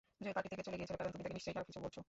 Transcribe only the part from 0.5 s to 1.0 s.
থেকে চলে গিয়েছিল